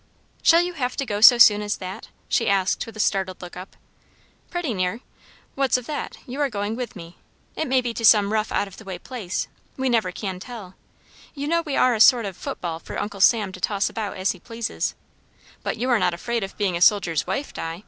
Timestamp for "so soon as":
1.21-1.77